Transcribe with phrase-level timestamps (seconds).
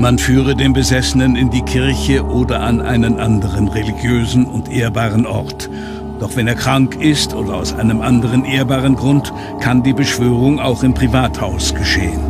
[0.00, 5.68] Man führe den Besessenen in die Kirche oder an einen anderen religiösen und ehrbaren Ort.
[6.18, 10.82] Doch wenn er krank ist oder aus einem anderen ehrbaren Grund, kann die Beschwörung auch
[10.84, 12.29] im Privathaus geschehen.